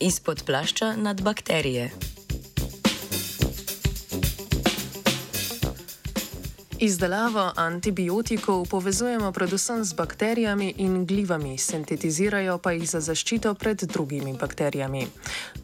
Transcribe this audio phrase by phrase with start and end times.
[0.00, 1.90] Izpod plašča nad bakterije.
[6.80, 14.32] Izdelavo antibiotikov povezujemo predvsem z bakterijami in glivami, sintetizirajo pa jih za zaščito pred drugimi
[14.40, 15.02] bakterijami.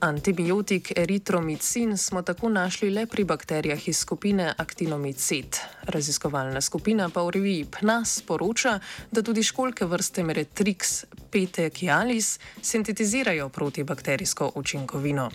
[0.00, 5.56] Antibiotik eritromicin smo tako našli le pri bakterijah iz skupine Actinomycet.
[5.88, 8.78] Raziskovalna skupina pa v reviji PNAS poroča,
[9.10, 15.30] da tudi školke vrste Meretrix petechialis sintetizirajo protibakterijsko učinkovino.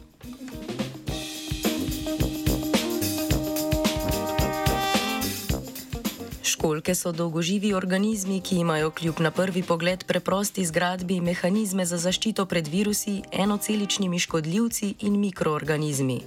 [6.61, 12.45] Školke so dolgoživi organizmi, ki imajo kljub na prvi pogled preprosti zgradbi mehanizme za zaščito
[12.45, 16.19] pred virusi, enoceličnimi škodljivci in mikroorganizmi.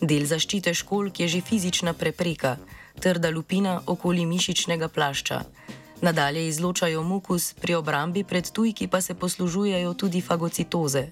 [0.00, 2.56] Del zaščite školk je že fizična prepreka,
[3.00, 5.42] trda lupina okoli mišičnega plašča.
[6.00, 11.08] Nadalje izločajo mukus, pri obrambi pred tujki pa se poslužujejo tudi fagocitoze.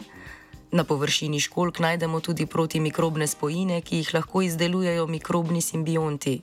[0.71, 6.41] Na površini školk najdemo tudi protimikrobne spojine, ki jih lahko izdelujejo mikrobni simbionti.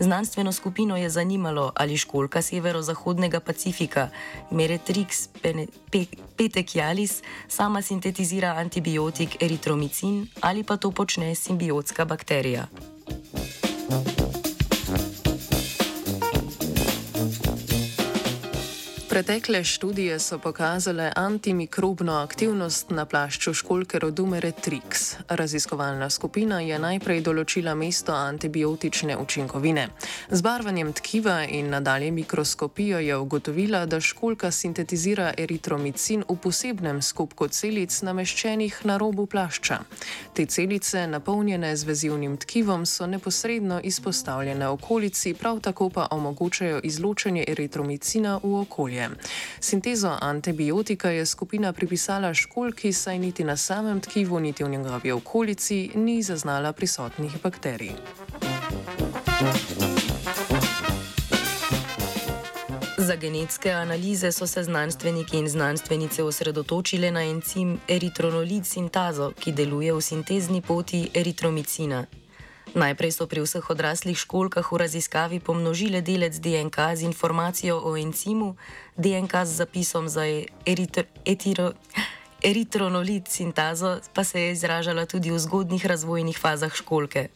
[0.00, 4.08] Znanstveno skupino je zanimalo, ali školka severozahodnega Pacifika,
[4.50, 5.28] Meretrix
[6.36, 12.66] petechialis, sama sintetizira antibiotik eritromicin ali pa to počne simbiotska bakterija.
[19.20, 25.14] Pretekle študije so pokazale antimikrobno aktivnost na plašču školke rodumere Trix.
[25.28, 29.84] Raziskovalna skupina je najprej določila mesto antibiotične učinkovine.
[30.30, 37.48] Z barvanjem tkiva in nadalje mikroskopijo je ugotovila, da školka sintetizira eritromicin v posebnem skupku
[37.48, 39.82] celic nameščenih na robu plašča.
[40.32, 47.44] Te celice, napolnjene z vezivnim tkivom, so neposredno izpostavljene okolici, prav tako pa omogočajo izločanje
[47.48, 49.09] eritromicina v okolje.
[49.60, 55.90] Sintezo antibiotika je skupina pripisala školki, saj niti na samem tkivu, niti v njegovi okolici
[55.94, 57.92] ni zaznala prisotnih bakterij.
[62.98, 69.92] Za genetske analize so se znanstveniki in znanstvenice osredotočili na encim eritronolid sintazo, ki deluje
[69.92, 72.04] v sintezni poti eritromicina,
[72.74, 78.54] Najprej so pri vseh odraslih školkah v raziskavi pomnožile delec DNK z informacijo o encimu,
[78.94, 80.22] DNK z zapisom za
[80.66, 81.74] eritro, etiro,
[82.42, 87.28] eritronolit sintazo pa se je izražala tudi v zgodnih razvojnih fazah školke.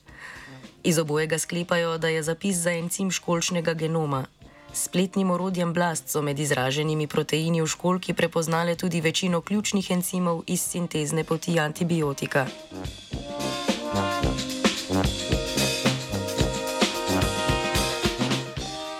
[0.84, 4.26] Iz obojega sklepajo, da je zapis za encim školčnega genoma.
[4.72, 10.60] Spletnim orodjem Blast so med izraženimi proteini v školki prepoznale tudi večino ključnih encimov iz
[10.60, 12.46] sintezne poti antibiotika.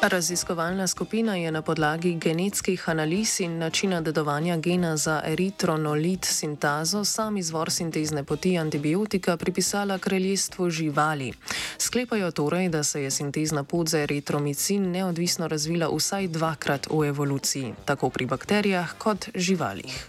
[0.08, 7.36] Raziskovalna skupina je na podlagi genetskih analiz in načina dedovanja gena za eritronolit sintazo sam
[7.36, 11.32] izvor sintezne poti antibiotika pripisala kraljestvu živali.
[11.78, 17.74] Sklepajo torej, da se je sintezna pot za eritromicin neodvisno razvila vsaj dvakrat v evoluciji,
[17.84, 20.08] tako pri bakterijah kot živalih.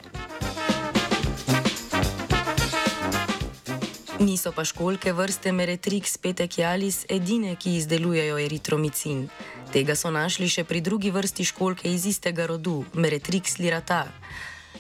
[4.20, 9.26] Niso pa školke vrste Meretrix petechialis edine, ki izdelujejo eritromicin.
[9.74, 14.06] Tega so našli še pri drugi vrsti školke iz istega rodu, Meretrix lirata.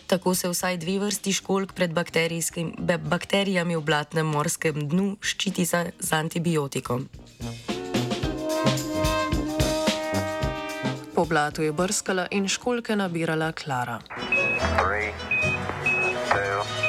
[0.07, 6.09] Tako se vsaj dve vrsti školk pred bakterijami v blatnem morskem dnu ščiti za, z
[6.15, 7.09] antibiotikom.
[11.15, 13.99] Po blatu je brskala in školke nabirala Klara.
[14.79, 15.11] Three,
[16.31, 16.84] two,